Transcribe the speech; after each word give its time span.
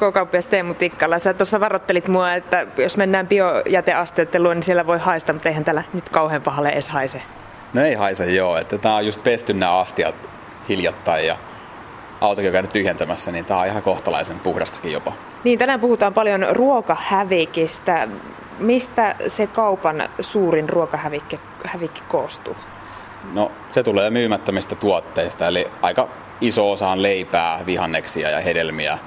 K-kauppias 0.00 0.46
Teemu 0.46 0.74
Tikkala, 0.74 1.18
sä 1.18 1.34
tuossa 1.34 1.60
varoittelit 1.60 2.08
mua, 2.08 2.34
että 2.34 2.66
jos 2.76 2.96
mennään 2.96 3.26
biojäteasteiden 3.26 4.42
luo, 4.42 4.54
niin 4.54 4.62
siellä 4.62 4.86
voi 4.86 4.98
haista, 4.98 5.32
mutta 5.32 5.48
eihän 5.48 5.64
täällä 5.64 5.82
nyt 5.92 6.08
kauhean 6.08 6.42
pahalle 6.42 6.68
edes 6.68 6.88
haise. 6.88 7.22
No 7.72 7.82
ei 7.82 7.94
haise 7.94 8.32
joo, 8.32 8.56
että 8.56 8.78
tää 8.78 8.94
on 8.94 9.06
just 9.06 9.22
pesty 9.22 9.54
nämä 9.54 9.78
astiat 9.78 10.14
hiljattain 10.68 11.26
ja 11.26 11.36
autokin 12.20 12.48
on 12.48 12.52
käynyt 12.52 12.72
tyhjentämässä, 12.72 13.32
niin 13.32 13.44
tää 13.44 13.58
on 13.58 13.66
ihan 13.66 13.82
kohtalaisen 13.82 14.40
puhdastakin 14.40 14.92
jopa. 14.92 15.12
Niin, 15.44 15.58
tänään 15.58 15.80
puhutaan 15.80 16.14
paljon 16.14 16.46
ruokahävikistä. 16.50 18.08
Mistä 18.58 19.14
se 19.28 19.46
kaupan 19.46 20.08
suurin 20.20 20.68
ruokahävikki 20.68 21.38
hävikki 21.64 22.02
koostuu? 22.08 22.56
No 23.32 23.52
se 23.70 23.82
tulee 23.82 24.10
myymättömistä 24.10 24.74
tuotteista, 24.74 25.48
eli 25.48 25.70
aika 25.82 26.08
iso 26.40 26.70
osa 26.70 26.88
on 26.88 27.02
leipää, 27.02 27.60
vihanneksia 27.66 28.30
ja 28.30 28.40
hedelmiä. 28.40 28.98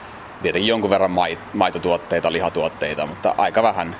Tietenkin 0.43 0.67
jonkun 0.67 0.89
verran 0.89 1.11
maitotuotteita, 1.53 2.31
lihatuotteita, 2.31 3.05
mutta 3.05 3.35
aika 3.37 3.63
vähän, 3.63 3.95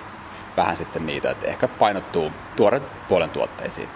vähän 0.58 0.78
sitten 0.78 1.06
niitä, 1.06 1.32
että 1.32 1.48
ehkä 1.48 1.68
painottuu 1.68 2.32
tuore 2.56 2.82
puolen 3.10 3.30
tuotteisiin. 3.30 3.90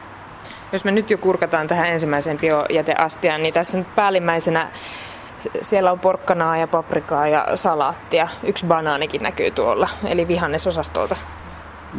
Jos 0.71 0.83
me 0.83 0.91
nyt 0.91 1.09
jo 1.09 1.17
kurkataan 1.17 1.67
tähän 1.67 1.87
ensimmäiseen 1.87 2.37
biojäteastiaan, 2.37 3.43
niin 3.43 3.53
tässä 3.53 3.77
nyt 3.77 3.95
päällimmäisenä 3.95 4.71
siellä 5.61 5.91
on 5.91 5.99
porkkanaa 5.99 6.57
ja 6.57 6.67
paprikaa 6.67 7.27
ja 7.27 7.47
salaattia. 7.55 8.27
Yksi 8.43 8.65
banaanikin 8.65 9.23
näkyy 9.23 9.51
tuolla, 9.51 9.89
eli 10.05 10.27
vihannesosastolta. 10.27 11.15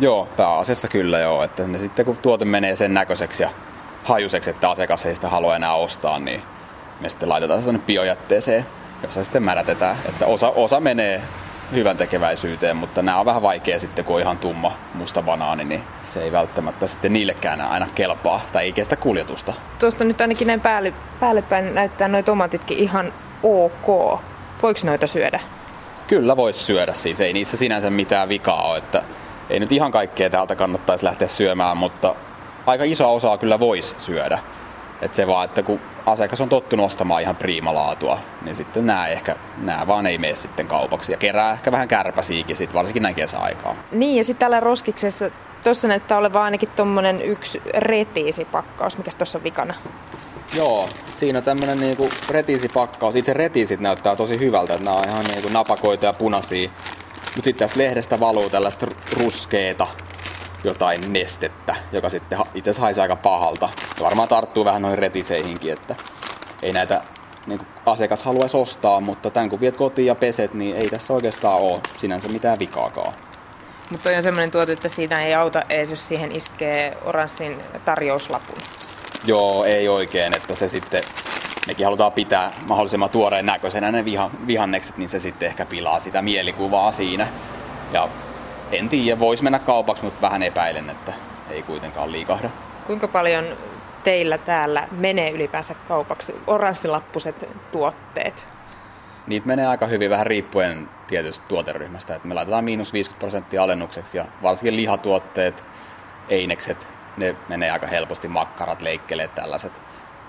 Joo, 0.00 0.28
pääasiassa 0.36 0.88
kyllä 0.88 1.18
joo. 1.18 1.42
Että 1.42 1.66
ne 1.66 1.78
sitten 1.78 2.04
kun 2.04 2.16
tuote 2.16 2.44
menee 2.44 2.76
sen 2.76 2.94
näköiseksi 2.94 3.42
ja 3.42 3.50
hajuseksi, 4.04 4.50
että 4.50 4.70
asiakas 4.70 5.06
ei 5.06 5.14
sitä 5.14 5.28
halua 5.28 5.56
enää 5.56 5.74
ostaa, 5.74 6.18
niin 6.18 6.42
me 7.00 7.08
sitten 7.08 7.28
laitetaan 7.28 7.62
se 7.62 7.72
biojätteeseen, 7.86 8.66
jossa 9.02 9.24
sitten 9.24 9.42
mädätetään. 9.42 9.96
Että 10.08 10.26
osa, 10.26 10.48
osa 10.48 10.80
menee 10.80 11.22
hyvän 11.72 11.96
tekeväisyyteen, 11.96 12.76
mutta 12.76 13.02
nämä 13.02 13.20
on 13.20 13.26
vähän 13.26 13.42
vaikea 13.42 13.78
sitten, 13.78 14.04
kun 14.04 14.16
on 14.16 14.22
ihan 14.22 14.38
tumma 14.38 14.72
musta 14.94 15.22
banaani, 15.22 15.64
niin 15.64 15.82
se 16.02 16.22
ei 16.22 16.32
välttämättä 16.32 16.86
sitten 16.86 17.12
niillekään 17.12 17.60
aina 17.60 17.86
kelpaa 17.94 18.40
tai 18.52 18.64
ei 18.64 18.72
kestä 18.72 18.96
kuljetusta. 18.96 19.54
Tuosta 19.78 20.04
nyt 20.04 20.20
ainakin 20.20 20.46
näin 20.46 20.60
päälle, 20.60 20.92
päälle 21.20 21.42
päin 21.42 21.74
näyttää 21.74 22.08
noin 22.08 22.24
tomatitkin 22.24 22.78
ihan 22.78 23.12
ok. 23.42 24.20
Voiko 24.62 24.80
noita 24.84 25.06
syödä? 25.06 25.40
Kyllä 26.06 26.36
voisi 26.36 26.60
syödä, 26.60 26.94
siis 26.94 27.20
ei 27.20 27.32
niissä 27.32 27.56
sinänsä 27.56 27.90
mitään 27.90 28.28
vikaa 28.28 28.62
ole, 28.62 28.78
että 28.78 29.02
ei 29.50 29.60
nyt 29.60 29.72
ihan 29.72 29.92
kaikkea 29.92 30.30
täältä 30.30 30.56
kannattaisi 30.56 31.04
lähteä 31.04 31.28
syömään, 31.28 31.76
mutta 31.76 32.14
aika 32.66 32.84
iso 32.84 33.14
osaa 33.14 33.38
kyllä 33.38 33.60
voisi 33.60 33.94
syödä. 33.98 34.38
Et 35.02 35.14
se 35.14 35.26
vaan, 35.26 35.44
että 35.44 35.62
kun 35.62 35.80
asiakas 36.06 36.40
on 36.40 36.48
tottunut 36.48 36.86
ostamaan 36.86 37.22
ihan 37.22 37.36
priimalaatua, 37.36 38.18
niin 38.42 38.56
sitten 38.56 38.86
nämä 38.86 39.08
ehkä, 39.08 39.36
nämä 39.58 39.86
vaan 39.86 40.06
ei 40.06 40.18
mene 40.18 40.34
sitten 40.34 40.66
kaupaksi. 40.66 41.12
Ja 41.12 41.18
kerää 41.18 41.52
ehkä 41.52 41.72
vähän 41.72 41.88
kärpäsiikin 41.88 42.56
sit, 42.56 42.74
varsinkin 42.74 43.02
näin 43.02 43.14
kesäaikaa. 43.14 43.76
Niin, 43.92 44.16
ja 44.16 44.24
sitten 44.24 44.44
tällä 44.44 44.60
roskiksessa, 44.60 45.30
tuossa 45.64 45.88
näyttää 45.88 46.18
olevan 46.18 46.42
ainakin 46.42 46.68
tuommoinen 46.68 47.22
yksi 47.22 47.62
retiisipakkaus, 47.74 48.98
mikä 48.98 49.10
tuossa 49.18 49.38
on 49.38 49.44
vikana. 49.44 49.74
Joo, 50.56 50.88
siinä 51.14 51.38
on 51.38 51.44
tämmönen 51.44 51.80
niinku 51.80 52.08
retiisipakkaus. 52.28 53.16
Itse 53.16 53.32
retiisit 53.32 53.80
näyttää 53.80 54.16
tosi 54.16 54.38
hyvältä, 54.38 54.74
että 54.74 54.84
nämä 54.84 54.96
on 54.96 55.08
ihan 55.08 55.24
niinku 55.24 55.48
napakoita 55.52 56.06
ja 56.06 56.12
punaisia. 56.12 56.70
Mutta 57.24 57.44
sitten 57.44 57.68
tästä 57.68 57.80
lehdestä 57.80 58.20
valuu 58.20 58.50
tällaista 58.50 58.86
ruskeeta 59.12 59.86
jotain 60.64 61.12
nestettä, 61.12 61.74
joka 61.92 62.08
sitten 62.08 62.38
itse 62.54 62.70
asiassa 62.70 62.82
haisee 62.82 63.02
aika 63.02 63.16
pahalta. 63.16 63.68
Ja 63.98 64.04
varmaan 64.04 64.28
tarttuu 64.28 64.64
vähän 64.64 64.82
noihin 64.82 64.98
retiseihinkin, 64.98 65.72
että 65.72 65.94
ei 66.62 66.72
näitä 66.72 67.02
niin 67.46 67.60
asiakas 67.86 68.22
haluaisi 68.22 68.56
ostaa, 68.56 69.00
mutta 69.00 69.30
tämän 69.30 69.50
kun 69.50 69.60
viet 69.60 69.76
kotiin 69.76 70.06
ja 70.06 70.14
peset, 70.14 70.54
niin 70.54 70.76
ei 70.76 70.88
tässä 70.88 71.12
oikeastaan 71.12 71.58
ole 71.58 71.80
sinänsä 71.96 72.28
mitään 72.28 72.58
vikaakaan. 72.58 73.12
Mutta 73.90 74.10
on 74.10 74.22
semmoinen 74.22 74.50
tuote, 74.50 74.72
että 74.72 74.88
siinä 74.88 75.26
ei 75.26 75.34
auta 75.34 75.62
edes, 75.68 75.90
jos 75.90 76.08
siihen 76.08 76.32
iskee 76.32 76.96
oranssin 77.04 77.62
tarjouslapun. 77.84 78.58
Joo, 79.24 79.64
ei 79.64 79.88
oikein, 79.88 80.36
että 80.36 80.54
se 80.54 80.68
sitten, 80.68 81.02
mekin 81.66 81.86
halutaan 81.86 82.12
pitää 82.12 82.50
mahdollisimman 82.68 83.10
tuoreen 83.10 83.46
näköisenä 83.46 83.92
ne 83.92 84.04
viha, 84.04 84.30
vihannekset, 84.46 84.96
niin 84.96 85.08
se 85.08 85.18
sitten 85.18 85.48
ehkä 85.48 85.66
pilaa 85.66 86.00
sitä 86.00 86.22
mielikuvaa 86.22 86.92
siinä. 86.92 87.26
Ja 87.92 88.08
en 88.72 88.88
tiedä, 88.88 89.18
voisi 89.18 89.42
mennä 89.42 89.58
kaupaksi, 89.58 90.04
mutta 90.04 90.20
vähän 90.20 90.42
epäilen, 90.42 90.90
että 90.90 91.12
ei 91.50 91.62
kuitenkaan 91.62 92.12
liikahda. 92.12 92.50
Kuinka 92.86 93.08
paljon 93.08 93.44
teillä 94.04 94.38
täällä 94.38 94.88
menee 94.90 95.30
ylipäänsä 95.30 95.74
kaupaksi 95.88 96.34
oranssilappuset 96.46 97.48
tuotteet? 97.72 98.46
Niitä 99.26 99.46
menee 99.46 99.66
aika 99.66 99.86
hyvin, 99.86 100.10
vähän 100.10 100.26
riippuen 100.26 100.88
tietystä 101.06 101.46
tuoteryhmästä. 101.48 102.14
Että 102.14 102.28
me 102.28 102.34
laitetaan 102.34 102.64
miinus 102.64 102.92
50 102.92 103.20
prosenttia 103.20 103.62
alennukseksi 103.62 104.18
ja 104.18 104.24
varsinkin 104.42 104.76
lihatuotteet, 104.76 105.64
einekset, 106.28 106.86
ne 107.16 107.36
menee 107.48 107.70
aika 107.70 107.86
helposti, 107.86 108.28
makkarat, 108.28 108.82
leikkeleet, 108.82 109.34
tällaiset. 109.34 109.80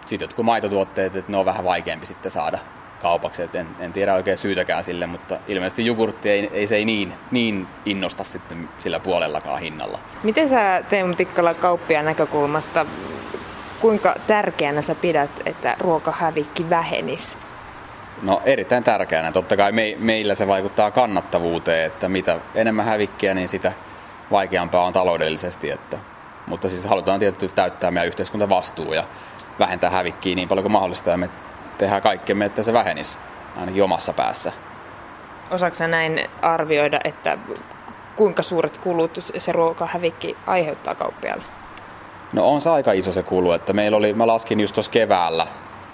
Sitten 0.06 0.26
jotkut 0.26 0.46
maitotuotteet, 0.46 1.16
että 1.16 1.32
ne 1.32 1.38
on 1.38 1.46
vähän 1.46 1.66
vaikeampi 1.66 2.06
sitten 2.06 2.32
saada 2.32 2.60
kaupaksi. 3.00 3.44
Et 3.44 3.56
en, 3.56 3.68
en 3.80 3.94
tiedä 3.94 4.14
oikein 4.14 4.38
syytäkään 4.38 4.84
sille, 4.84 5.06
mutta 5.06 5.38
ilmeisesti 5.48 5.86
jogurtti 5.86 6.30
ei, 6.30 6.50
ei 6.54 6.68
se 6.68 6.76
ei 6.76 6.86
niin, 6.86 7.14
niin 7.32 7.68
innosta 7.86 8.24
sitten 8.24 8.70
sillä 8.78 9.00
puolellakaan 9.00 9.60
hinnalla. 9.60 10.00
Miten 10.24 10.48
sä 10.48 10.84
Teemu 10.90 11.14
Tikkala 11.14 11.54
kauppia 11.54 12.04
näkökulmasta, 12.04 12.86
kuinka 13.80 14.16
tärkeänä 14.28 14.82
sä 14.82 14.96
pidät, 14.96 15.30
että 15.46 15.76
ruokahävikki 15.80 16.70
vähenisi? 16.70 17.38
No 18.22 18.42
erittäin 18.46 18.84
tärkeänä. 18.84 19.32
Totta 19.32 19.58
kai 19.58 19.72
me, 19.72 19.96
meillä 20.00 20.36
se 20.36 20.48
vaikuttaa 20.48 20.92
kannattavuuteen, 20.92 21.86
että 21.86 22.10
mitä 22.10 22.40
enemmän 22.56 22.86
hävikkiä, 22.86 23.34
niin 23.34 23.48
sitä 23.48 23.72
vaikeampaa 24.32 24.86
on 24.86 24.94
taloudellisesti. 24.94 25.72
Että, 25.72 25.98
mutta 26.48 26.70
siis 26.70 26.86
halutaan 26.86 27.20
tietysti 27.20 27.50
täyttää 27.56 27.92
meidän 27.92 28.08
yhteiskuntavastuu 28.08 28.94
ja 28.94 29.04
vähentää 29.60 29.90
hävikkiä 29.90 30.36
niin 30.36 30.48
paljon 30.48 30.64
kuin 30.64 30.72
mahdollista 30.72 31.10
ja 31.10 31.18
me 31.18 31.30
tehdään 31.80 32.02
kaikkemme, 32.02 32.46
että 32.46 32.64
se 32.64 32.74
vähenisi 32.74 33.18
ainakin 33.58 33.84
omassa 33.84 34.14
päässä. 34.14 34.52
Osaatko 35.52 35.88
näin 35.88 36.20
arvioida, 36.42 37.00
että 37.04 37.38
kuinka 38.16 38.44
suuret 38.44 38.78
kulut 38.78 39.20
se 39.38 39.52
ruokahävikki 39.52 40.38
aiheuttaa 40.48 40.96
kauppialle? 40.96 41.44
No 42.34 42.48
on 42.48 42.62
se 42.62 42.70
aika 42.70 42.92
iso 42.92 43.12
se 43.12 43.24
kulu, 43.24 43.52
että 43.52 43.74
meillä 43.74 43.98
oli, 43.98 44.14
mä 44.14 44.28
laskin 44.28 44.60
just 44.60 44.76
tuossa 44.76 44.92
keväällä, 44.92 45.48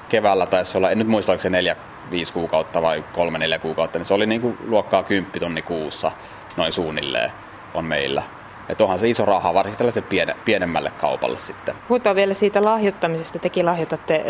keväällä 0.09 0.45
taisi 0.45 0.77
olla, 0.77 0.91
en 0.91 0.97
nyt 0.97 1.07
muista 1.07 1.31
oliko 1.31 1.41
se 1.41 1.49
neljä, 1.49 1.75
viisi 2.11 2.33
kuukautta 2.33 2.81
vai 2.81 3.03
kolme, 3.13 3.37
neljä 3.37 3.59
kuukautta, 3.59 3.99
niin 3.99 4.05
se 4.05 4.13
oli 4.13 4.25
niinku 4.25 4.57
luokkaa 4.67 5.03
10 5.03 5.39
tonni 5.39 5.61
kuussa, 5.61 6.11
noin 6.57 6.73
suunnilleen 6.73 7.31
on 7.73 7.85
meillä. 7.85 8.23
Että 8.69 8.83
onhan 8.83 8.99
se 8.99 9.09
iso 9.09 9.25
raha, 9.25 9.53
varsinkin 9.53 9.77
tällaisen 9.77 10.03
piene, 10.03 10.35
pienemmälle 10.45 10.91
kaupalle 10.97 11.37
sitten. 11.37 11.75
Puhutaan 11.87 12.15
vielä 12.15 12.33
siitä 12.33 12.63
lahjoittamisesta. 12.63 13.39
Tekin 13.39 13.65
lahjoitatte 13.65 14.23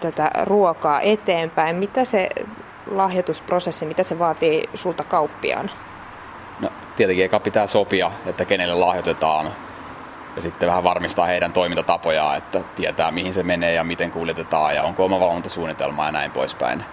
tätä 0.00 0.30
ruokaa 0.44 1.00
eteenpäin. 1.00 1.76
Mitä 1.76 2.04
se 2.04 2.28
lahjoitusprosessi, 2.90 3.86
mitä 3.86 4.02
se 4.02 4.18
vaatii 4.18 4.64
sulta 4.74 5.04
kauppiaan? 5.04 5.70
No, 6.60 6.70
tietenkin 6.96 7.24
eka 7.24 7.40
pitää 7.40 7.66
sopia, 7.66 8.12
että 8.26 8.44
kenelle 8.44 8.74
lahjoitetaan 8.74 9.46
ja 10.36 10.42
sitten 10.42 10.68
vähän 10.68 10.84
varmistaa 10.84 11.26
heidän 11.26 11.52
toimintatapojaan, 11.52 12.36
että 12.36 12.60
tietää 12.76 13.10
mihin 13.10 13.34
se 13.34 13.42
menee 13.42 13.74
ja 13.74 13.84
miten 13.84 14.10
kuljetetaan 14.10 14.74
ja 14.74 14.82
onko 14.82 15.04
oma 15.04 15.20
valvontasuunnitelma 15.20 16.06
ja 16.06 16.12
näin 16.12 16.30
poispäin. 16.30 16.84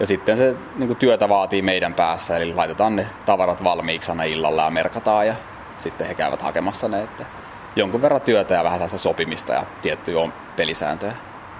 Ja 0.00 0.06
sitten 0.06 0.36
se 0.36 0.54
niin 0.76 0.88
kuin 0.88 0.96
työtä 0.96 1.28
vaatii 1.28 1.62
meidän 1.62 1.94
päässä, 1.94 2.36
eli 2.36 2.54
laitetaan 2.54 2.96
ne 2.96 3.06
tavarat 3.26 3.64
valmiiksi 3.64 4.10
aina 4.10 4.24
illalla 4.24 4.62
ja 4.62 4.70
merkataan 4.70 5.26
ja 5.26 5.34
sitten 5.78 6.06
he 6.06 6.14
käyvät 6.14 6.42
hakemassa 6.42 6.88
ne. 6.88 7.02
Että 7.02 7.24
jonkun 7.76 8.02
verran 8.02 8.20
työtä 8.20 8.54
ja 8.54 8.64
vähän 8.64 8.78
sellaista 8.78 8.98
sopimista 8.98 9.52
ja 9.52 9.64
tiettyjä 9.82 10.28
pelisääntöjä 10.56 11.12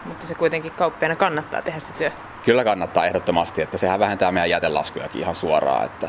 mutta 0.05 0.27
se 0.27 0.35
kuitenkin 0.35 0.73
kauppiana 0.73 1.17
kannattaa 1.17 1.63
tehdä 1.63 1.79
se 1.79 1.93
työ. 1.93 2.11
Kyllä 2.43 2.65
kannattaa 2.65 3.07
ehdottomasti, 3.07 3.63
että 3.63 3.79
sehän 3.79 4.01
vähentää 4.01 4.33
meidän 4.33 4.51
jätelaskujakin 4.51 5.21
ihan 5.21 5.35
suoraan, 5.35 5.85
että 5.85 6.09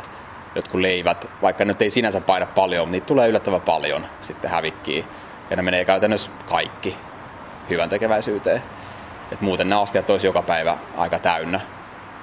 jotkut 0.55 0.81
leivät, 0.81 1.29
vaikka 1.41 1.65
nyt 1.65 1.81
ei 1.81 1.89
sinänsä 1.89 2.21
paina 2.21 2.45
paljon, 2.45 2.87
mutta 2.87 2.91
niitä 2.91 3.05
tulee 3.05 3.27
yllättävän 3.27 3.61
paljon 3.61 4.05
sitten 4.21 4.51
hävikkiä. 4.51 5.05
Ja 5.49 5.55
ne 5.55 5.61
menee 5.61 5.85
käytännössä 5.85 6.31
kaikki 6.49 6.97
hyvän 7.69 7.89
tekeväisyyteen. 7.89 8.63
Et 9.31 9.41
muuten 9.41 9.69
nämä 9.69 9.81
astiat 9.81 10.09
olisi 10.09 10.27
joka 10.27 10.41
päivä 10.41 10.77
aika 10.97 11.19
täynnä. 11.19 11.59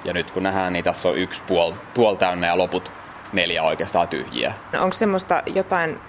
Ja 0.05 0.13
nyt 0.13 0.31
kun 0.31 0.43
nähdään, 0.43 0.73
niin 0.73 0.85
tässä 0.85 1.09
on 1.09 1.17
yksi 1.17 1.41
puol, 1.47 1.73
puol 1.93 2.15
täynnä 2.15 2.47
ja 2.47 2.57
loput 2.57 2.91
neljä 3.33 3.63
oikeastaan 3.63 4.07
tyhjiä. 4.07 4.53
No 4.71 4.83
onko 4.83 4.93
semmoista 4.93 5.43
jotain 5.45 5.99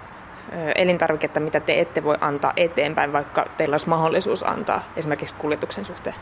elintarviketta, 0.74 1.40
mitä 1.40 1.60
te 1.60 1.80
ette 1.80 2.04
voi 2.04 2.18
antaa 2.20 2.52
eteenpäin, 2.56 3.12
vaikka 3.12 3.46
teillä 3.56 3.74
olisi 3.74 3.88
mahdollisuus 3.88 4.42
antaa 4.42 4.82
esimerkiksi 4.96 5.34
kuljetuksen 5.34 5.84
suhteen? 5.84 6.16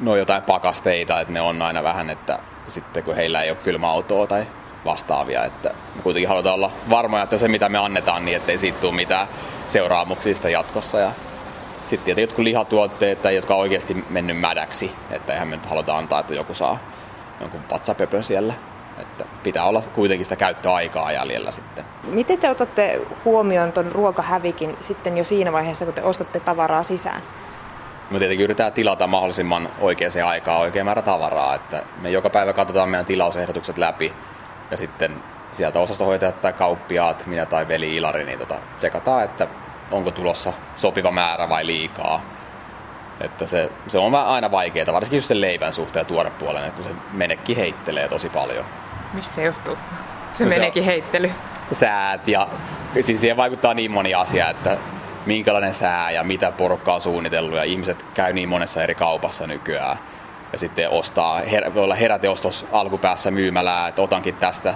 No 0.00 0.16
jotain 0.16 0.42
pakasteita, 0.42 1.20
että 1.20 1.32
ne 1.32 1.40
on 1.40 1.62
aina 1.62 1.82
vähän, 1.82 2.10
että 2.10 2.38
sitten 2.68 3.02
kun 3.02 3.14
heillä 3.14 3.42
ei 3.42 3.50
ole 3.50 3.58
kylmäautoa 3.64 4.26
tai 4.26 4.46
vastaavia, 4.84 5.44
että 5.44 5.70
me 5.94 6.02
kuitenkin 6.02 6.28
halutaan 6.28 6.54
olla 6.54 6.72
varmoja, 6.90 7.22
että 7.22 7.38
se 7.38 7.48
mitä 7.48 7.68
me 7.68 7.78
annetaan, 7.78 8.24
niin 8.24 8.36
ettei 8.36 8.58
siitä 8.58 8.80
tule 8.80 8.94
mitään 8.94 9.26
seuraamuksista 9.66 10.48
jatkossa. 10.48 10.98
Ja 10.98 11.12
sitten 11.82 12.04
tietenkin 12.04 12.22
jotkut 12.22 12.44
lihatuotteet, 12.44 13.24
jotka 13.34 13.54
on 13.54 13.60
oikeasti 13.60 14.04
mennyt 14.10 14.40
mädäksi, 14.40 14.92
että 15.10 15.32
eihän 15.32 15.48
me 15.48 15.56
nyt 15.56 15.66
haluta 15.66 15.98
antaa, 15.98 16.20
että 16.20 16.34
joku 16.34 16.54
saa 16.54 16.78
jonkun 17.40 17.62
patsapöpön 17.62 18.22
siellä. 18.22 18.54
Että 18.98 19.24
pitää 19.42 19.64
olla 19.64 19.82
kuitenkin 19.94 20.26
sitä 20.26 20.36
käyttöaikaa 20.36 21.12
jäljellä 21.12 21.50
sitten. 21.50 21.84
Miten 22.04 22.38
te 22.38 22.50
otatte 22.50 23.00
huomioon 23.24 23.72
tuon 23.72 23.92
ruokahävikin 23.92 24.76
sitten 24.80 25.18
jo 25.18 25.24
siinä 25.24 25.52
vaiheessa, 25.52 25.84
kun 25.84 25.94
te 25.94 26.02
ostatte 26.02 26.40
tavaraa 26.40 26.82
sisään? 26.82 27.22
Me 28.10 28.18
tietenkin 28.18 28.44
yritetään 28.44 28.72
tilata 28.72 29.06
mahdollisimman 29.06 29.68
oikeaan 29.80 30.26
aikaan 30.26 30.60
oikea 30.60 30.84
määrä 30.84 31.02
tavaraa. 31.02 31.54
Että 31.54 31.82
me 32.00 32.10
joka 32.10 32.30
päivä 32.30 32.52
katsotaan 32.52 32.88
meidän 32.88 33.06
tilausehdotukset 33.06 33.78
läpi 33.78 34.12
ja 34.70 34.76
sitten 34.76 35.22
sieltä 35.52 35.80
osastohoitajat 35.80 36.40
tai 36.40 36.52
kauppiaat, 36.52 37.26
minä 37.26 37.46
tai 37.46 37.68
veli 37.68 37.96
Ilari, 37.96 38.24
niin 38.24 38.38
tota, 38.38 38.54
tsekataan, 38.76 39.24
että 39.24 39.48
onko 39.90 40.10
tulossa 40.10 40.52
sopiva 40.76 41.10
määrä 41.10 41.48
vai 41.48 41.66
liikaa. 41.66 42.20
Että 43.20 43.46
se, 43.46 43.70
se 43.88 43.98
on 43.98 44.14
aina 44.14 44.50
vaikeaa, 44.50 44.92
varsinkin 44.92 45.16
just 45.16 45.28
sen 45.28 45.40
leivän 45.40 45.72
suhteen 45.72 46.06
ja 46.08 46.30
puolen, 46.30 46.64
että 46.64 46.82
kun 46.82 46.90
se 46.90 46.96
menekki 47.12 47.56
heittelee 47.56 48.08
tosi 48.08 48.28
paljon. 48.28 48.64
Missä 49.14 49.34
se 49.34 49.44
johtuu? 49.44 49.78
Se 50.34 50.44
no 50.44 50.50
menekin 50.50 50.82
se 50.82 50.86
heittely. 50.86 51.30
Säät 51.72 52.28
ja 52.28 52.48
siis 53.00 53.20
siihen 53.20 53.36
vaikuttaa 53.36 53.74
niin 53.74 53.90
moni 53.90 54.14
asia, 54.14 54.50
että 54.50 54.76
minkälainen 55.26 55.74
sää 55.74 56.10
ja 56.10 56.24
mitä 56.24 56.52
porukkaa 56.52 56.94
on 56.94 57.00
suunnitellut 57.00 57.56
ja 57.56 57.64
ihmiset 57.64 58.06
käy 58.14 58.32
niin 58.32 58.48
monessa 58.48 58.82
eri 58.82 58.94
kaupassa 58.94 59.46
nykyään. 59.46 59.98
Ja 60.52 60.58
sitten 60.58 60.90
ostaa, 60.90 61.38
her, 61.40 61.74
voi 61.74 61.84
olla 61.84 61.94
heräteostos 61.94 62.66
alkupäässä 62.72 63.30
myymälää, 63.30 63.88
että 63.88 64.02
otankin 64.02 64.34
tästä 64.34 64.74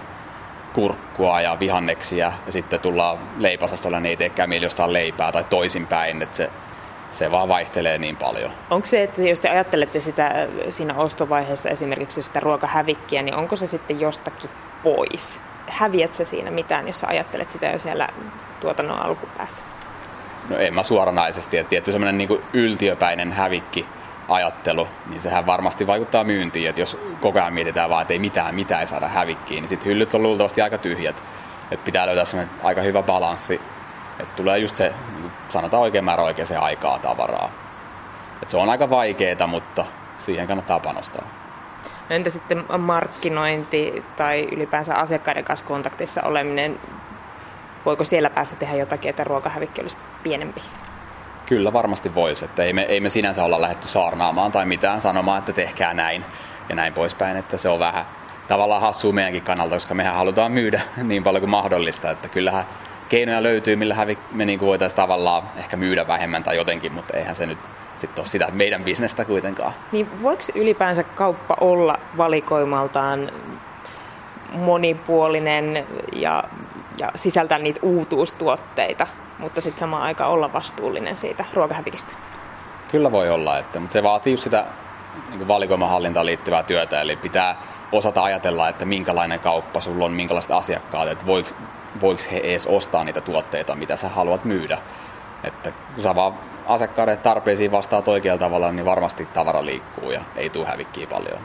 kurkkua 0.73 1.41
ja 1.41 1.59
vihanneksia 1.61 2.33
ja 2.47 2.53
sitten 2.53 2.81
tullaan 2.81 3.19
leipäosastolle, 3.37 4.01
niin 4.01 4.11
ei 4.11 4.17
teekään 4.17 4.49
mieli 4.49 4.67
ostaa 4.67 4.93
leipää 4.93 5.33
tai 5.33 5.45
toisinpäin, 5.45 6.23
että 6.23 6.37
se, 6.37 6.51
se 7.11 7.31
vaan 7.31 7.49
vaihtelee 7.49 7.99
niin 7.99 8.17
paljon. 8.17 8.51
Onko 8.71 8.87
se, 8.87 9.03
että 9.03 9.23
jos 9.23 9.41
te 9.41 9.49
ajattelette 9.49 10.01
sitä 10.01 10.49
siinä 10.69 10.95
ostovaiheessa 10.95 11.69
esimerkiksi 11.69 12.23
sitä 12.23 12.41
ruokahävikkiä, 12.41 13.23
niin 13.23 13.35
onko 13.35 13.57
se 13.57 13.67
sitten 13.67 14.01
jostakin 14.01 14.51
pois? 14.83 15.41
Häviät 15.67 16.15
sä 16.15 16.25
siinä 16.25 16.51
mitään, 16.51 16.87
jos 16.87 17.01
sä 17.01 17.07
ajattelet 17.07 17.51
sitä 17.51 17.67
jo 17.67 17.79
siellä 17.79 18.09
tuotannon 18.61 18.99
alkupäässä? 18.99 19.65
No 20.49 20.57
en 20.57 20.75
mä 20.75 20.83
suoranaisesti, 20.83 21.59
että 21.59 21.71
tietty 21.71 21.93
semmoinen 21.93 22.19
niin 22.19 22.43
yltiöpäinen 22.53 23.33
hävikki 23.33 23.87
ajattelu, 24.29 24.89
niin 25.07 25.21
sehän 25.21 25.47
varmasti 25.47 25.87
vaikuttaa 25.87 26.25
myyntiin, 26.25 26.69
että 26.69 26.81
jos 26.81 26.99
koko 27.21 27.39
ajan 27.39 27.55
mietitään 27.55 27.91
vaan, 27.91 28.03
että 28.03 28.15
ei 28.15 28.19
mitään, 28.19 28.55
mitään 28.55 28.81
ei 28.81 28.87
saada 28.87 29.09
hävikkiin, 29.09 29.63
niin 29.63 29.69
sitten 29.69 29.89
hyllyt 29.89 30.15
on 30.15 30.23
luultavasti 30.23 30.63
aika 30.63 30.79
tyhjät. 30.79 31.23
Että 31.71 31.85
pitää 31.85 32.07
löytää 32.07 32.25
semmoinen 32.25 32.55
aika 32.63 32.83
hyvä 32.83 33.03
balanssi, 33.03 33.61
että 34.21 34.37
tulee 34.37 34.59
just 34.59 34.77
se, 34.77 34.93
sanotaan 35.49 35.83
oikein 35.83 36.05
määrä 36.05 36.23
oikeaan 36.23 36.63
aikaa 36.63 36.99
tavaraa. 36.99 37.51
Et 38.43 38.51
se 38.51 38.57
on 38.57 38.71
aika 38.71 38.91
vaikeaa, 38.91 39.47
mutta 39.47 39.85
siihen 40.17 40.47
kannattaa 40.47 40.81
panostaa. 40.81 41.25
No 42.09 42.17
entä 42.17 42.31
sitten 42.31 42.65
markkinointi 42.79 44.05
tai 44.17 44.49
ylipäänsä 44.53 44.95
asiakkaiden 44.95 45.45
kanssa 45.45 45.67
kontaktissa 45.67 46.23
oleminen? 46.23 46.79
Voiko 47.87 48.05
siellä 48.05 48.31
päässä 48.31 48.57
tehdä 48.57 48.77
jotakin, 48.77 49.09
että 49.09 49.25
ruokahävikki 49.25 49.81
olisi 49.81 49.97
pienempi? 50.23 50.63
Kyllä 51.47 51.73
varmasti 51.73 52.15
voisi, 52.15 52.45
että 52.45 52.63
ei 52.63 52.73
me, 52.73 52.83
ei 52.83 53.01
me 53.01 53.09
sinänsä 53.09 53.45
olla 53.45 53.61
lähdetty 53.61 53.89
saarnaamaan 53.89 54.53
tai 54.53 54.67
mitään 54.67 55.01
sanomaan, 55.01 55.39
että 55.39 55.53
tehkää 55.53 55.95
näin 55.95 56.25
ja 56.69 56.75
näin 56.75 56.93
poispäin, 56.93 57.37
että 57.37 57.57
se 57.57 57.69
on 57.69 57.79
vähän 57.79 58.05
tavallaan 58.49 58.81
hassua 58.81 59.13
meidänkin 59.13 59.43
kannalta, 59.43 59.77
koska 59.77 59.95
mehän 59.95 60.15
halutaan 60.15 60.53
myydä 60.53 60.81
niin 61.03 61.23
paljon 61.23 61.41
kuin 61.41 61.51
mahdollista, 61.51 62.11
että 62.11 62.29
kyllähän 62.29 62.65
keinoja 63.09 63.43
löytyy, 63.43 63.77
millä 63.77 63.97
me 64.33 64.45
niin 64.45 64.61
voitaisiin 64.61 64.97
tavallaan 64.97 65.43
ehkä 65.57 65.77
myydä 65.77 66.07
vähemmän 66.07 66.43
tai 66.43 66.57
jotenkin, 66.57 66.93
mutta 66.93 67.17
eihän 67.17 67.35
se 67.35 67.47
nyt 67.47 67.59
sitten 67.95 68.23
ole 68.23 68.29
sitä 68.29 68.49
meidän 68.53 68.85
bisnestä 68.85 69.25
kuitenkaan. 69.25 69.73
Niin 69.93 70.23
voiko 70.23 70.43
ylipäänsä 70.55 71.03
kauppa 71.03 71.57
olla 71.61 71.95
valikoimaltaan 72.17 73.31
monipuolinen 74.53 75.87
ja, 76.17 76.45
ja 76.99 77.13
sisältää 77.15 77.59
niitä 77.59 77.81
uutuustuotteita? 77.83 79.07
mutta 79.39 79.61
sitten 79.61 79.81
samaan 79.81 80.03
aikaan 80.03 80.31
olla 80.31 80.53
vastuullinen 80.53 81.17
siitä 81.17 81.45
ruokahävikistä. 81.55 82.13
Kyllä 82.91 83.13
voi 83.13 83.31
olla, 83.31 83.59
että, 83.59 83.81
mutta 83.81 83.93
se 83.93 84.03
vaatii 84.03 84.33
just 84.33 84.43
sitä 84.43 84.65
niin 85.31 85.49
valikoimahallintaan 85.49 86.27
liittyvää 86.27 86.63
työtä, 86.63 87.01
eli 87.01 87.17
pitää 87.17 87.57
osata 87.93 88.23
ajatella, 88.23 88.69
että 88.69 88.85
minkälainen 88.85 89.41
kauppa 89.41 89.81
sulla 89.81 90.05
on, 90.05 90.13
minkälaiset 90.13 90.51
asiakkaat, 90.51 91.09
että 91.09 91.27
voiko, 91.27 91.51
voiko 92.01 92.23
he 92.33 92.39
edes 92.39 92.67
ostaa 92.67 93.05
niitä 93.05 93.21
tuotteita, 93.21 93.75
mitä 93.75 93.97
sä 93.97 94.09
haluat 94.09 94.45
myydä. 94.45 94.79
Että 95.45 95.73
kun 95.95 96.03
sä 96.03 96.15
vaan 96.15 96.35
asiakkaiden 96.67 97.19
tarpeisiin 97.19 97.73
vastaat 97.73 98.09
oikealla 98.09 98.39
tavalla, 98.39 98.73
niin 98.73 98.85
varmasti 98.85 99.27
tavara 99.27 99.65
liikkuu 99.65 100.11
ja 100.11 100.21
ei 100.37 100.51
tule 100.51 100.67
hävikkiä 100.67 101.07
paljon. 101.07 101.39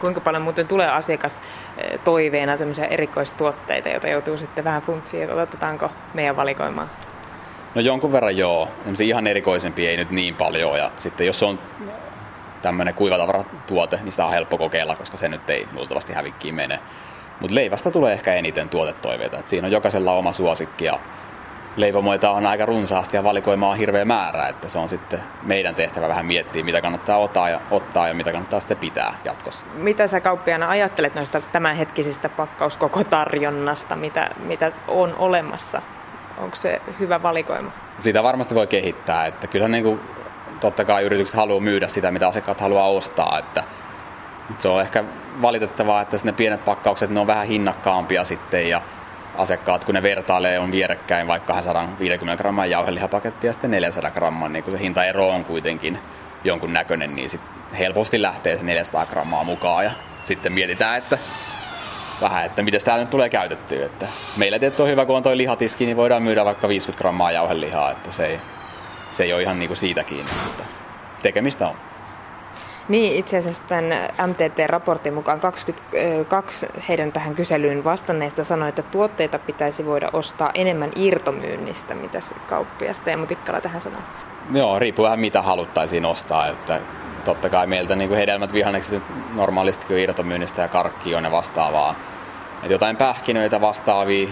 Kuinka 0.00 0.20
paljon 0.20 0.42
muuten 0.42 0.68
tulee 0.68 0.88
asiakas 0.88 1.40
eh, 1.78 2.00
toiveena 2.04 2.56
tämmöisiä 2.56 2.84
erikoistuotteita, 2.84 3.88
joita 3.88 4.08
joutuu 4.08 4.38
sitten 4.38 4.64
vähän 4.64 4.82
funtsiin, 4.82 5.22
että 5.22 5.42
otetaanko 5.42 5.90
meidän 6.14 6.36
valikoimaan? 6.36 6.90
No 7.74 7.80
jonkun 7.80 8.12
verran 8.12 8.36
joo. 8.36 8.68
ihan 9.00 9.26
erikoisempi 9.26 9.88
ei 9.88 9.96
nyt 9.96 10.10
niin 10.10 10.34
paljon. 10.34 10.78
Ja 10.78 10.90
sitten 10.96 11.26
jos 11.26 11.42
on 11.42 11.58
tämmöinen 12.62 12.94
kuivatavaratuote, 12.94 13.96
niin 14.02 14.12
sitä 14.12 14.24
on 14.24 14.32
helppo 14.32 14.58
kokeilla, 14.58 14.96
koska 14.96 15.16
se 15.16 15.28
nyt 15.28 15.50
ei 15.50 15.66
luultavasti 15.72 16.12
hävikkiin 16.12 16.54
mene. 16.54 16.80
Mutta 17.40 17.54
leivästä 17.54 17.90
tulee 17.90 18.12
ehkä 18.12 18.34
eniten 18.34 18.68
tuotetoiveita. 18.68 19.38
Et 19.38 19.48
siinä 19.48 19.66
on 19.66 19.72
jokaisella 19.72 20.12
oma 20.12 20.32
suosikki 20.32 20.84
ja 20.84 20.98
leipomoita 21.76 22.30
on 22.30 22.46
aika 22.46 22.66
runsaasti 22.66 23.16
ja 23.16 23.24
valikoimaa 23.24 23.70
on 23.70 23.76
hirveä 23.76 24.04
määrä, 24.04 24.48
että 24.48 24.68
se 24.68 24.78
on 24.78 24.88
sitten 24.88 25.20
meidän 25.42 25.74
tehtävä 25.74 26.08
vähän 26.08 26.26
miettiä, 26.26 26.64
mitä 26.64 26.80
kannattaa 26.80 27.18
ottaa 27.18 27.48
ja, 27.48 27.60
ottaa 27.70 28.08
ja 28.08 28.14
mitä 28.14 28.32
kannattaa 28.32 28.60
sitten 28.60 28.76
pitää 28.76 29.14
jatkossa. 29.24 29.64
Mitä 29.74 30.06
sä 30.06 30.20
kauppiana 30.20 30.68
ajattelet 30.68 31.14
noista 31.14 31.40
tämänhetkisistä 31.52 32.28
pakkauskoko 32.28 33.04
tarjonnasta, 33.04 33.96
mitä, 33.96 34.30
mitä 34.38 34.72
on 34.88 35.14
olemassa? 35.18 35.82
Onko 36.38 36.56
se 36.56 36.82
hyvä 37.00 37.22
valikoima? 37.22 37.70
Sitä 37.98 38.22
varmasti 38.22 38.54
voi 38.54 38.66
kehittää, 38.66 39.26
että 39.26 39.46
kyllä 39.46 39.68
niin 39.68 39.84
kuin, 39.84 40.00
totta 40.60 40.84
kai 40.84 41.02
yritykset 41.02 41.36
haluaa 41.36 41.60
myydä 41.60 41.88
sitä, 41.88 42.10
mitä 42.10 42.28
asiakkaat 42.28 42.60
haluaa 42.60 42.88
ostaa, 42.88 43.38
että 43.38 43.64
se 44.58 44.68
on 44.68 44.80
ehkä 44.80 45.04
valitettavaa, 45.42 46.00
että 46.00 46.16
ne 46.24 46.32
pienet 46.32 46.64
pakkaukset 46.64 47.10
ne 47.10 47.20
on 47.20 47.26
vähän 47.26 47.46
hinnakkaampia 47.46 48.24
sitten 48.24 48.68
ja 48.68 48.80
asiakkaat, 49.36 49.84
kun 49.84 49.94
ne 49.94 50.02
vertailee, 50.02 50.58
on 50.58 50.72
vierekkäin 50.72 51.26
vaikka 51.26 51.52
250 51.52 52.42
gramman 52.42 52.70
jauhelihapakettia 52.70 53.48
ja 53.48 53.52
sitten 53.52 53.70
400 53.70 54.10
gramman, 54.10 54.52
niin 54.52 54.62
kun 54.62 54.72
se 54.72 54.80
hintaero 54.80 55.28
on 55.28 55.44
kuitenkin 55.44 55.98
jonkun 56.44 56.72
näköinen, 56.72 57.16
niin 57.16 57.30
sit 57.30 57.40
helposti 57.78 58.22
lähtee 58.22 58.58
se 58.58 58.64
400 58.64 59.06
grammaa 59.06 59.44
mukaan 59.44 59.84
ja 59.84 59.90
sitten 60.22 60.52
mietitään, 60.52 60.98
että 60.98 61.18
vähän, 62.20 62.44
että 62.44 62.62
miten 62.62 62.80
tämä 62.84 62.98
nyt 62.98 63.10
tulee 63.10 63.28
käytettyä. 63.28 63.86
Että 63.86 64.06
meillä 64.36 64.58
tietysti 64.58 64.82
on 64.82 64.88
hyvä, 64.88 65.06
kun 65.06 65.16
on 65.16 65.22
toi 65.22 65.36
lihatiski, 65.36 65.86
niin 65.86 65.96
voidaan 65.96 66.22
myydä 66.22 66.44
vaikka 66.44 66.68
50 66.68 67.02
grammaa 67.02 67.32
jauhelihaa, 67.32 67.90
että 67.90 68.10
se 68.10 68.26
ei, 68.26 68.40
se 69.12 69.24
ei 69.24 69.32
ole 69.32 69.42
ihan 69.42 69.58
niin 69.58 69.68
kuin 69.68 69.78
siitä 69.78 70.04
kiinni, 70.04 70.32
mutta 70.44 70.64
tekemistä 71.22 71.68
on. 71.68 71.76
Niin, 72.88 73.16
itse 73.16 73.36
asiassa 73.36 73.62
tämän 73.66 73.92
MTT-raportin 74.26 75.14
mukaan 75.14 75.40
22 75.40 76.66
heidän 76.88 77.12
tähän 77.12 77.34
kyselyyn 77.34 77.84
vastanneista 77.84 78.44
sanoi, 78.44 78.68
että 78.68 78.82
tuotteita 78.82 79.38
pitäisi 79.38 79.86
voida 79.86 80.08
ostaa 80.12 80.50
enemmän 80.54 80.90
irtomyynnistä. 80.96 81.94
Mitä 81.94 82.20
se 82.20 82.34
kauppias 82.46 83.00
Teemu 83.00 83.26
Tikkala 83.26 83.60
tähän 83.60 83.80
sanoo? 83.80 84.00
Joo, 84.52 84.78
riippuu 84.78 85.04
vähän 85.04 85.20
mitä 85.20 85.42
haluttaisiin 85.42 86.04
ostaa. 86.04 86.46
Että 86.46 86.80
totta 87.24 87.48
kai 87.48 87.66
meiltä 87.66 87.96
niin 87.96 88.08
kuin 88.08 88.18
hedelmät 88.18 88.52
vihannekset 88.52 89.02
normaalisti 89.34 89.94
on 89.94 90.00
irtomyynnistä 90.00 90.62
ja 90.62 90.68
karkki 90.68 91.14
on 91.14 91.22
ne 91.22 91.30
vastaavaa. 91.30 91.94
Että 92.62 92.72
jotain 92.74 92.96
pähkinöitä 92.96 93.60
vastaavia, 93.60 94.28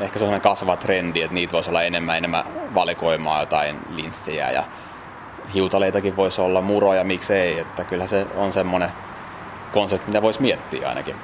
ehkä 0.00 0.18
se 0.18 0.24
on 0.24 0.40
kasvava 0.40 0.76
trendi, 0.76 1.22
että 1.22 1.34
niitä 1.34 1.52
voisi 1.52 1.70
olla 1.70 1.82
enemmän 1.82 2.16
enemmän 2.16 2.44
valikoimaa, 2.74 3.40
jotain 3.40 3.78
linssejä 3.90 4.50
ja 4.50 4.64
hiutaleitakin 5.54 6.16
voisi 6.16 6.40
olla, 6.40 6.60
muroja, 6.60 7.04
miksei, 7.04 7.58
että 7.58 7.84
kyllä 7.84 8.06
se 8.06 8.26
on 8.36 8.52
semmoinen 8.52 8.88
konsepti, 9.72 10.06
mitä 10.06 10.22
voisi 10.22 10.42
miettiä 10.42 10.88
ainakin. 10.88 11.16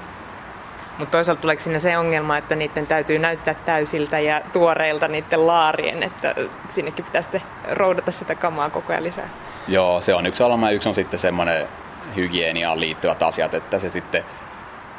Mutta 0.98 1.12
toisaalta 1.12 1.40
tuleeko 1.40 1.62
sinne 1.62 1.78
se 1.78 1.98
ongelma, 1.98 2.38
että 2.38 2.56
niiden 2.56 2.86
täytyy 2.86 3.18
näyttää 3.18 3.54
täysiltä 3.54 4.20
ja 4.20 4.40
tuoreilta 4.52 5.08
niiden 5.08 5.46
laarien, 5.46 6.02
että 6.02 6.34
sinnekin 6.68 7.04
pitäisi 7.04 7.42
roudata 7.70 8.12
sitä 8.12 8.34
kamaa 8.34 8.70
koko 8.70 8.92
ajan 8.92 9.04
lisää? 9.04 9.28
Joo, 9.68 10.00
se 10.00 10.14
on 10.14 10.26
yksi 10.26 10.42
alama. 10.42 10.70
Yksi 10.70 10.88
on 10.88 10.94
sitten 10.94 11.18
semmoinen 11.18 11.68
hygieniaan 12.16 12.80
liittyvät 12.80 13.22
asiat, 13.22 13.54
että 13.54 13.78
se 13.78 13.88
sitten 13.88 14.24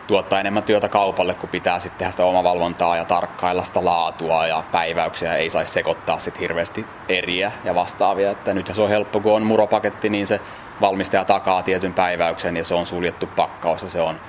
tuottaa 0.08 0.40
enemmän 0.40 0.64
työtä 0.64 0.90
kaupalle, 0.90 1.34
kun 1.34 1.50
pitää 1.50 1.80
sitten 1.80 2.00
tehdä 2.00 2.12
sitä 2.12 2.26
omavalvontaa 2.26 2.98
ja 2.98 3.06
tarkkailla 3.06 3.64
sitä 3.64 3.86
laatua 3.86 4.48
ja 4.48 4.64
päiväyksiä. 4.72 5.36
Ei 5.36 5.50
saisi 5.50 5.72
sekoittaa 5.72 6.20
sitten 6.20 6.42
hirveästi 6.42 6.86
eriä 7.10 7.52
ja 7.64 7.76
vastaavia. 7.76 8.32
Että 8.32 8.54
nyt 8.54 8.72
se 8.74 8.82
on 8.82 8.90
helppo, 8.90 9.20
kun 9.20 9.36
on 9.36 9.44
muropaketti, 9.44 10.10
niin 10.10 10.28
se 10.28 10.42
valmistaja 10.82 11.26
takaa 11.26 11.64
tietyn 11.64 11.94
päiväyksen 11.94 12.58
ja 12.58 12.66
se 12.66 12.76
on 12.76 12.88
suljettu 12.88 13.28
pakkaus 13.36 13.84
ja 13.84 13.90
se 13.90 14.02
on 14.02 14.20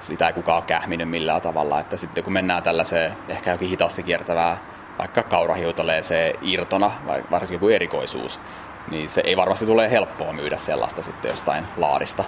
sitä 0.00 0.26
ei 0.26 0.32
kukaan 0.32 0.62
kähminyt 0.62 1.08
millään 1.10 1.40
tavalla. 1.40 1.80
Että 1.80 1.96
sitten 1.96 2.24
kun 2.24 2.32
mennään 2.32 2.62
tällaiseen 2.62 3.12
ehkä 3.28 3.50
jokin 3.50 3.68
hitaasti 3.68 4.02
kiertävää 4.02 4.56
vaikka 4.98 5.22
kaurahiutaleeseen 5.22 6.34
irtona, 6.42 6.90
varsinkin 7.30 7.60
kuin 7.60 7.74
erikoisuus, 7.74 8.40
niin 8.90 9.08
se 9.08 9.22
ei 9.24 9.36
varmasti 9.36 9.66
tule 9.66 9.90
helppoa 9.90 10.32
myydä 10.32 10.56
sellaista 10.56 11.02
sitten 11.02 11.30
jostain 11.30 11.64
laarista. 11.76 12.20